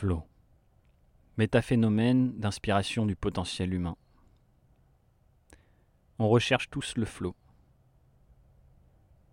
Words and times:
Flow. 0.00 0.22
Métaphénomène 1.36 2.32
d'inspiration 2.38 3.04
du 3.04 3.16
potentiel 3.16 3.74
humain. 3.74 3.98
On 6.18 6.26
recherche 6.30 6.70
tous 6.70 6.96
le 6.96 7.04
flow. 7.04 7.34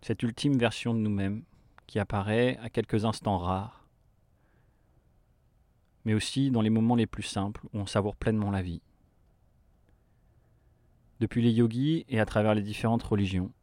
Cette 0.01 0.21
ultime 0.23 0.57
version 0.57 0.93
de 0.93 0.99
nous-mêmes 0.99 1.45
qui 1.85 1.99
apparaît 1.99 2.57
à 2.57 2.69
quelques 2.69 3.05
instants 3.05 3.37
rares, 3.37 3.87
mais 6.03 6.13
aussi 6.13 6.51
dans 6.51 6.59
les 6.59 6.69
moments 6.69 6.95
les 6.95 7.07
plus 7.07 7.23
simples 7.23 7.65
où 7.71 7.79
on 7.79 7.85
savoure 7.85 8.17
pleinement 8.17 8.51
la 8.51 8.61
vie. 8.61 8.81
Depuis 11.21 11.41
les 11.41 11.51
yogis 11.51 12.03
et 12.09 12.19
à 12.19 12.25
travers 12.25 12.55
les 12.55 12.61
différentes 12.61 13.03
religions, 13.03 13.53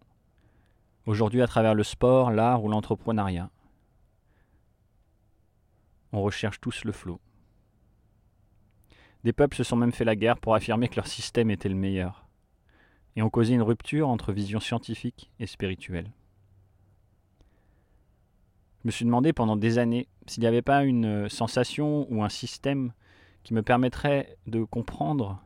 aujourd'hui 1.04 1.42
à 1.42 1.46
travers 1.46 1.74
le 1.74 1.84
sport, 1.84 2.30
l'art 2.30 2.64
ou 2.64 2.70
l'entrepreneuriat, 2.70 3.50
on 6.14 6.22
recherche 6.22 6.60
tous 6.60 6.84
le 6.84 6.92
flot. 6.92 7.20
Des 9.24 9.32
peuples 9.32 9.56
se 9.56 9.64
sont 9.64 9.76
même 9.76 9.92
fait 9.92 10.04
la 10.04 10.14
guerre 10.14 10.38
pour 10.38 10.54
affirmer 10.54 10.88
que 10.88 10.96
leur 10.96 11.08
système 11.08 11.50
était 11.50 11.68
le 11.68 11.74
meilleur, 11.74 12.26
et 13.16 13.22
ont 13.22 13.30
causé 13.30 13.54
une 13.54 13.62
rupture 13.62 14.08
entre 14.08 14.32
vision 14.32 14.60
scientifique 14.60 15.32
et 15.40 15.46
spirituelle. 15.46 16.12
Je 18.82 18.88
me 18.88 18.90
suis 18.92 19.04
demandé 19.04 19.32
pendant 19.32 19.56
des 19.56 19.78
années 19.78 20.06
s'il 20.26 20.42
n'y 20.42 20.46
avait 20.46 20.62
pas 20.62 20.84
une 20.84 21.28
sensation 21.28 22.06
ou 22.12 22.22
un 22.22 22.28
système 22.28 22.92
qui 23.42 23.54
me 23.54 23.62
permettrait 23.62 24.36
de 24.46 24.62
comprendre 24.62 25.42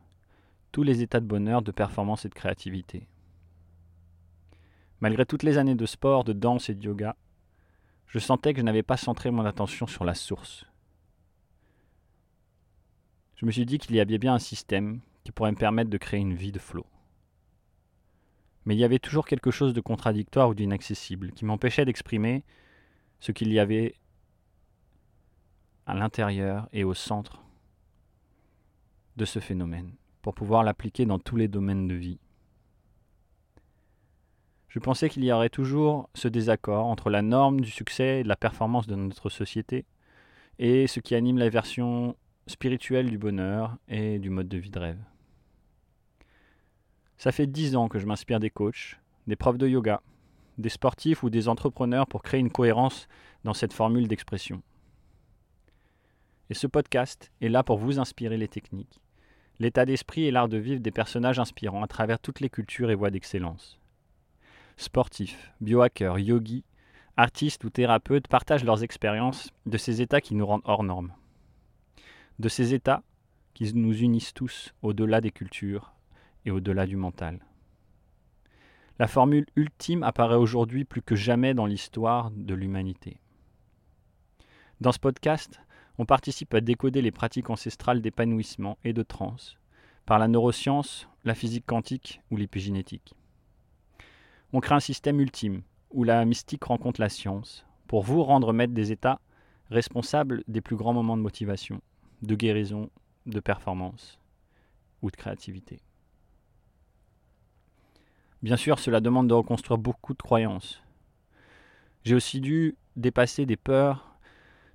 tous 0.71 0.83
les 0.83 1.01
états 1.03 1.21
de 1.21 1.27
bonheur, 1.27 1.63
de 1.63 1.73
performance 1.73 2.27
et 2.27 2.29
de 2.29 2.35
créativité. 2.35 3.09
Malgré 5.01 5.25
toutes 5.25 5.45
les 5.45 5.57
années 5.57 5.77
de 5.77 5.87
sport, 5.87 6.25
de 6.25 6.33
danse 6.33 6.69
et 6.69 6.75
de 6.75 6.85
yoga, 6.85 7.17
je 8.09 8.19
sentais 8.19 8.53
que 8.53 8.61
je 8.61 8.65
n'avais 8.65 8.83
pas 8.83 8.97
centré 8.97 9.31
mon 9.31 9.45
attention 9.45 9.87
sur 9.87 10.05
la 10.05 10.15
source. 10.15 10.65
Je 13.37 13.47
me 13.47 13.53
suis 13.53 13.67
dit 13.67 13.79
qu'il 13.79 13.95
y 13.95 14.01
avait 14.01 14.19
bien 14.19 14.35
un 14.35 14.39
système 14.39 15.01
qui 15.25 15.31
pourrait 15.31 15.53
me 15.53 15.57
permettre 15.57 15.91
de 15.91 15.99
créer 15.99 16.21
une 16.21 16.35
vie 16.35 16.53
de 16.53 16.59
flot. 16.59 16.87
Mais 18.65 18.75
il 18.75 18.79
y 18.79 18.85
avait 18.85 18.99
toujours 18.99 19.27
quelque 19.27 19.51
chose 19.51 19.75
de 19.75 19.81
contradictoire 19.81 20.49
ou 20.49 20.55
d'inaccessible 20.55 21.33
qui 21.33 21.45
m'empêchait 21.45 21.85
d'exprimer 21.85 22.45
ce 23.21 23.33
qu'il 23.33 23.53
y 23.53 23.59
avait 23.59 23.95
à 25.87 25.95
l'intérieur 25.95 26.69
et 26.73 26.85
au 26.85 26.95
centre 26.95 27.43
de 29.17 29.25
ce 29.25 29.39
phénomène 29.39 29.95
pour 30.23 30.35
pouvoir 30.35 30.63
l'appliquer 30.65 31.07
dans 31.07 31.19
tous 31.19 31.37
les 31.37 31.49
domaines 31.49 31.89
de 31.89 31.95
vie. 31.95 32.19
Je 34.79 34.81
pensais 34.81 35.09
qu'il 35.09 35.25
y 35.25 35.33
aurait 35.33 35.49
toujours 35.49 36.09
ce 36.15 36.29
désaccord 36.29 36.87
entre 36.87 37.11
la 37.11 37.21
norme 37.21 37.61
du 37.61 37.69
succès 37.69 38.21
et 38.21 38.23
de 38.23 38.29
la 38.29 38.37
performance 38.37 38.87
de 38.87 38.95
notre 38.95 39.29
société 39.29 39.87
et 40.61 40.87
ce 40.87 41.01
qui 41.01 41.17
anime 41.17 41.37
la 41.37 41.49
version 41.49 42.15
spirituelle 42.47 43.11
du 43.11 43.19
bonheur 43.19 43.77
et 43.89 44.21
du 44.21 44.31
mode 44.31 44.47
de 44.47 44.57
vie 44.57 44.71
de 44.71 44.79
rêve? 44.79 45.01
Ça 47.17 47.33
fait 47.33 47.49
dix 47.49 47.75
ans 47.75 47.89
que 47.89 47.99
je 47.99 48.07
m'inspire 48.07 48.39
des 48.39 48.51
coachs, 48.51 49.01
des 49.27 49.35
profs 49.35 49.59
de 49.59 49.67
yoga, 49.67 50.01
des 50.59 50.69
sportifs 50.69 51.25
ou 51.25 51.29
des 51.29 51.49
entrepreneurs 51.49 52.07
pour 52.07 52.23
créer 52.23 52.39
une 52.39 52.53
cohérence 52.53 53.09
dans 53.43 53.55
cette 53.55 53.73
formule 53.73 54.07
d'expression. 54.07 54.63
Et 56.51 56.55
ce 56.55 56.69
podcast 56.69 57.33
est 57.41 57.49
là 57.49 57.65
pour 57.65 57.79
vous 57.79 57.99
inspirer 57.99 58.37
les 58.37 58.47
techniques, 58.47 59.01
l'état 59.59 59.85
d'esprit 59.85 60.27
et 60.27 60.31
l'art 60.31 60.49
de 60.49 60.57
vivre 60.57 60.81
des 60.81 60.93
personnages 60.93 61.41
inspirants 61.41 61.83
à 61.83 61.89
travers 61.89 62.21
toutes 62.21 62.39
les 62.39 62.49
cultures 62.49 62.93
et 62.93 62.95
voies 62.95 63.11
d'excellence 63.11 63.78
sportifs, 64.79 65.53
biohackers, 65.61 66.19
yogis, 66.19 66.65
artistes 67.17 67.65
ou 67.65 67.71
thérapeutes 67.71 68.29
partagent 68.29 68.65
leurs 68.65 68.83
expériences 68.83 69.51
de 69.67 69.77
ces 69.77 70.01
états 70.01 70.21
qui 70.21 70.35
nous 70.35 70.47
rendent 70.47 70.63
hors 70.65 70.85
normes. 70.85 71.13
De 72.39 72.49
ces 72.49 72.73
états 72.73 73.03
qui 73.55 73.75
nous 73.75 73.99
unissent 73.99 74.33
tous 74.33 74.73
au-delà 74.83 75.21
des 75.21 75.33
cultures 75.33 75.93
et 76.45 76.51
au-delà 76.51 76.87
du 76.87 76.97
mental. 76.97 77.41
La 79.01 79.09
formule 79.09 79.47
ultime 79.57 80.05
apparaît 80.05 80.37
aujourd'hui 80.37 80.85
plus 80.85 81.03
que 81.03 81.17
jamais 81.17 81.55
dans 81.55 81.67
l'histoire 81.67 82.31
de 82.31 82.55
l'humanité. 82.55 83.21
Dans 84.81 84.93
ce 84.93 84.99
podcast, 85.01 85.61
on 85.99 86.07
participe 86.07 86.55
à 86.55 86.61
décoder 86.61 87.03
les 87.03 87.11
pratiques 87.11 87.51
ancestrales 87.51 88.01
d'épanouissement 88.01 88.79
et 88.85 88.93
de 88.93 89.03
transe 89.03 89.59
par 90.07 90.19
la 90.19 90.29
neuroscience, 90.29 91.07
la 91.25 91.35
physique 91.35 91.67
quantique 91.67 92.23
ou 92.31 92.37
l'épigénétique. 92.37 93.15
On 94.53 94.61
crée 94.61 94.75
un 94.75 94.81
système 94.81 95.21
ultime, 95.21 95.63
où 95.91 96.05
la 96.05 96.25
mystique 96.25 96.65
rencontre 96.65 97.01
la 97.01 97.11
science, 97.11 97.67
pour 97.87 98.03
vous 98.03 98.23
rendre 98.23 98.53
maître 98.53 98.73
des 98.73 98.93
états 98.93 99.21
responsables 99.71 100.43
des 100.49 100.63
plus 100.63 100.77
grands 100.77 100.95
moments 100.95 101.17
de 101.19 101.23
motivation, 101.23 101.83
de 102.23 102.35
guérison, 102.35 102.89
de 103.27 103.41
performance 103.41 104.19
ou 105.03 105.11
de 105.11 105.17
créativité. 105.17 105.81
Bien 108.43 108.57
sûr, 108.57 108.79
cela 108.79 109.01
demande 109.01 109.29
de 109.29 109.35
reconstruire 109.35 109.79
beaucoup 109.79 110.15
de 110.15 110.23
croyances. 110.23 110.83
J'ai 112.05 112.15
aussi 112.15 112.41
dû 112.41 112.77
dépasser 112.97 113.45
des 113.45 113.57
peurs 113.57 114.17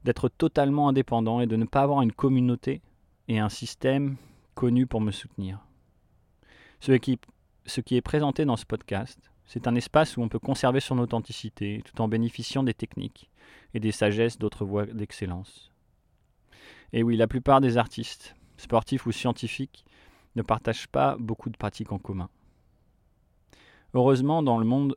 d'être 0.04 0.30
totalement 0.30 0.90
indépendant 0.90 1.40
et 1.40 1.48
de 1.48 1.56
ne 1.56 1.66
pas 1.66 1.82
avoir 1.82 2.02
une 2.02 2.12
communauté 2.12 2.82
et 3.28 3.40
un 3.40 3.50
système 3.50 4.18
connu 4.54 4.86
pour 4.86 5.02
me 5.02 5.12
soutenir. 5.12 5.60
Ce 6.80 6.92
qui, 6.92 7.20
ce 7.66 7.82
qui 7.82 7.96
est 7.96 8.02
présenté 8.02 8.46
dans 8.46 8.58
ce 8.58 8.66
podcast 8.66 9.33
c'est 9.46 9.68
un 9.68 9.76
espace 9.76 10.18
où 10.18 10.22
on 10.22 10.30
peut 10.30 10.40
conserver 10.40 10.80
son 10.80 11.00
authenticité 11.00 11.82
tout 11.86 12.02
en 12.02 12.08
bénéficiant 12.08 12.64
des 12.64 12.74
techniques 12.74 13.30
et 13.74 13.80
des 13.80 13.92
sagesses 13.92 14.38
d'autres 14.38 14.66
voies 14.66 14.86
d'excellence. 14.86 15.72
Et 16.94 17.04
oui, 17.04 17.18
la 17.18 17.28
plupart 17.28 17.62
des 17.62 17.78
artistes, 17.78 18.36
sportifs 18.58 19.06
ou 19.06 19.12
scientifiques, 19.12 19.86
ne 20.36 20.42
partagent 20.42 20.88
pas 20.88 21.16
beaucoup 21.20 21.50
de 21.50 21.58
pratiques 21.58 21.92
en 21.92 22.00
commun. 22.00 22.30
Heureusement, 23.94 24.42
dans 24.42 24.58
le 24.58 24.66
monde, 24.66 24.96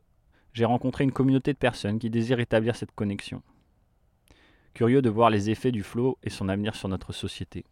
j'ai 0.53 0.65
rencontré 0.65 1.03
une 1.03 1.11
communauté 1.11 1.53
de 1.53 1.57
personnes 1.57 1.99
qui 1.99 2.09
désirent 2.09 2.39
établir 2.39 2.75
cette 2.75 2.91
connexion. 2.91 3.43
Curieux 4.73 5.01
de 5.01 5.09
voir 5.09 5.29
les 5.29 5.49
effets 5.49 5.71
du 5.71 5.83
flow 5.83 6.17
et 6.23 6.29
son 6.29 6.49
avenir 6.49 6.75
sur 6.75 6.89
notre 6.89 7.13
société. 7.13 7.65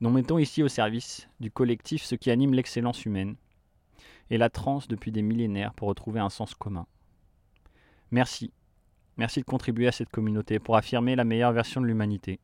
Nous 0.00 0.10
mettons 0.10 0.38
ici 0.38 0.62
au 0.62 0.68
service 0.68 1.28
du 1.40 1.50
collectif 1.50 2.02
ce 2.02 2.14
qui 2.14 2.30
anime 2.30 2.54
l'excellence 2.54 3.04
humaine 3.04 3.36
et 4.30 4.38
la 4.38 4.48
transe 4.48 4.88
depuis 4.88 5.12
des 5.12 5.22
millénaires 5.22 5.74
pour 5.74 5.88
retrouver 5.88 6.20
un 6.20 6.30
sens 6.30 6.54
commun. 6.54 6.86
Merci. 8.10 8.52
Merci 9.16 9.40
de 9.40 9.44
contribuer 9.44 9.86
à 9.86 9.92
cette 9.92 10.08
communauté 10.08 10.58
pour 10.58 10.76
affirmer 10.76 11.16
la 11.16 11.24
meilleure 11.24 11.52
version 11.52 11.80
de 11.80 11.86
l'humanité 11.86 12.40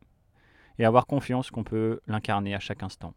et 0.77 0.85
avoir 0.85 1.07
confiance 1.07 1.49
qu'on 1.49 1.63
peut 1.63 2.01
l'incarner 2.07 2.53
à 2.53 2.59
chaque 2.59 2.83
instant. 2.83 3.13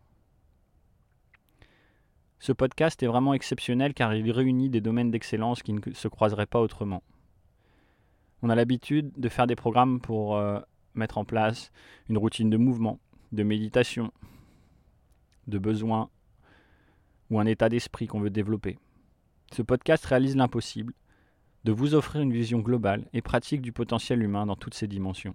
Ce 2.38 2.52
podcast 2.52 3.02
est 3.02 3.06
vraiment 3.06 3.34
exceptionnel 3.34 3.92
car 3.92 4.14
il 4.14 4.30
réunit 4.30 4.70
des 4.70 4.80
domaines 4.80 5.10
d'excellence 5.10 5.62
qui 5.62 5.74
ne 5.74 5.80
se 5.92 6.08
croiseraient 6.08 6.46
pas 6.46 6.60
autrement. 6.60 7.02
On 8.42 8.48
a 8.48 8.54
l'habitude 8.54 9.12
de 9.18 9.28
faire 9.28 9.46
des 9.46 9.56
programmes 9.56 10.00
pour 10.00 10.36
euh, 10.36 10.58
mettre 10.94 11.18
en 11.18 11.26
place 11.26 11.70
une 12.08 12.16
routine 12.16 12.48
de 12.48 12.56
mouvement, 12.56 12.98
de 13.32 13.42
méditation, 13.42 14.10
de 15.48 15.58
besoins 15.58 16.08
ou 17.30 17.38
un 17.40 17.46
état 17.46 17.68
d'esprit 17.68 18.06
qu'on 18.06 18.20
veut 18.20 18.30
développer. 18.30 18.78
Ce 19.52 19.62
podcast 19.62 20.04
réalise 20.04 20.36
l'impossible, 20.36 20.92
de 21.64 21.72
vous 21.72 21.94
offrir 21.94 22.22
une 22.22 22.32
vision 22.32 22.60
globale 22.60 23.06
et 23.12 23.22
pratique 23.22 23.62
du 23.62 23.72
potentiel 23.72 24.22
humain 24.22 24.46
dans 24.46 24.56
toutes 24.56 24.74
ses 24.74 24.88
dimensions. 24.88 25.34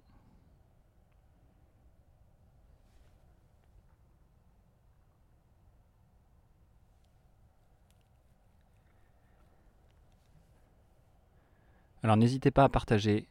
Alors 12.02 12.16
n'hésitez 12.16 12.52
pas 12.52 12.64
à 12.64 12.68
partager. 12.68 13.26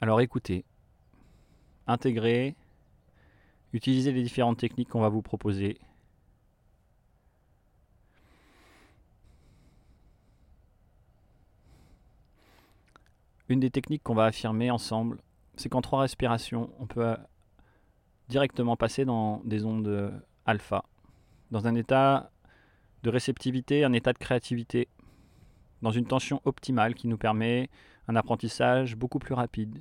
Alors 0.00 0.20
écoutez, 0.20 0.64
intégrez, 1.86 2.54
utilisez 3.72 4.12
les 4.12 4.22
différentes 4.22 4.58
techniques 4.58 4.88
qu'on 4.88 5.00
va 5.00 5.10
vous 5.10 5.22
proposer 5.22 5.78
Une 13.48 13.60
des 13.60 13.70
techniques 13.70 14.02
qu'on 14.02 14.14
va 14.14 14.24
affirmer 14.24 14.70
ensemble, 14.70 15.20
c'est 15.56 15.68
qu'en 15.68 15.80
trois 15.80 16.00
respirations, 16.00 16.70
on 16.80 16.86
peut 16.86 17.06
euh, 17.06 17.16
directement 18.28 18.76
passer 18.76 19.04
dans 19.04 19.40
des 19.44 19.64
ondes 19.64 19.86
euh, 19.86 20.10
alpha, 20.44 20.84
dans 21.50 21.66
un 21.66 21.74
état 21.74 22.30
de 23.02 23.10
réceptivité, 23.10 23.84
un 23.84 23.92
état 23.92 24.12
de 24.12 24.18
créativité, 24.18 24.88
dans 25.82 25.92
une 25.92 26.06
tension 26.06 26.40
optimale 26.44 26.94
qui 26.94 27.06
nous 27.06 27.18
permet 27.18 27.70
un 28.08 28.16
apprentissage 28.16 28.96
beaucoup 28.96 29.18
plus 29.18 29.34
rapide, 29.34 29.80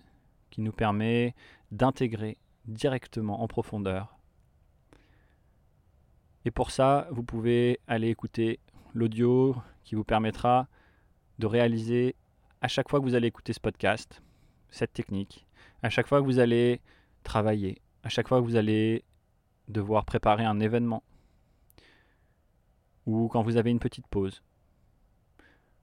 qui 0.52 0.62
nous 0.62 0.72
permet 0.72 1.34
d'intégrer 1.72 2.38
directement 2.66 3.42
en 3.42 3.48
profondeur. 3.48 4.18
Et 6.46 6.52
pour 6.52 6.70
ça, 6.70 7.08
vous 7.12 7.24
pouvez 7.24 7.80
aller 7.88 8.10
écouter 8.10 8.60
l'audio 8.94 9.56
qui 9.84 9.96
vous 9.96 10.04
permettra 10.04 10.68
de 11.40 11.48
réaliser 11.48 12.16
à 12.66 12.68
chaque 12.68 12.90
fois 12.90 13.00
que 13.00 13.06
vous 13.06 13.14
allez 13.14 13.28
écouter 13.28 13.54
ce 13.54 13.60
podcast, 13.60 14.24
cette 14.72 14.92
technique, 14.92 15.46
À 15.84 15.92
chaque 15.92 16.08
fois 16.08 16.20
que 16.20 16.26
vous 16.26 16.40
allez 16.40 16.82
travailler, 17.22 17.80
à 18.02 18.10
chaque 18.10 18.28
fois 18.28 18.40
que 18.40 18.44
vous 18.44 18.56
allez 18.56 19.04
devoir 19.68 20.04
préparer 20.04 20.46
un 20.46 20.60
événement, 20.60 21.04
ou 23.06 23.28
quand 23.28 23.44
vous 23.44 23.58
avez 23.58 23.70
une 23.70 23.78
petite 23.78 24.08
pause, 24.08 24.42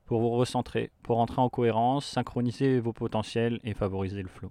pour 0.06 0.20
vous 0.22 0.30
recentrer, 0.30 0.90
pour 1.04 1.20
entrer 1.20 1.40
en 1.40 1.48
cohérence, 1.48 2.04
synchroniser 2.04 2.80
vos 2.80 2.92
potentiels 2.92 3.60
et 3.62 3.74
favoriser 3.74 4.20
le 4.20 4.28
flow. 4.28 4.50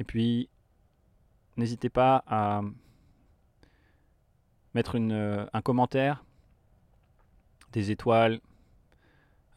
Et 0.00 0.04
puis, 0.04 0.48
n'hésitez 1.56 1.88
pas 1.88 2.24
à 2.26 2.62
mettre 4.74 4.96
une, 4.96 5.48
un 5.52 5.62
commentaire, 5.62 6.24
des 7.70 7.92
étoiles, 7.92 8.40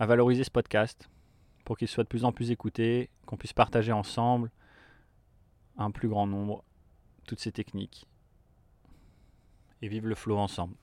valoriser 0.06 0.44
ce 0.44 0.52
podcast 0.52 1.10
pour 1.66 1.78
qu'il 1.78 1.88
soit 1.88 2.04
de 2.04 2.10
plus 2.10 2.26
en 2.26 2.32
plus 2.32 2.52
écouté, 2.52 3.10
qu'on 3.26 3.38
puisse 3.38 3.54
partager 3.54 3.92
ensemble 3.92 4.52
un 5.78 5.92
plus 5.92 6.10
grand 6.10 6.28
nombre 6.28 6.64
toutes 7.26 7.40
ces 7.40 7.52
techniques 7.52 8.06
et 9.82 9.88
vivre 9.88 10.08
le 10.08 10.16
flow 10.16 10.38
ensemble. 10.38 10.76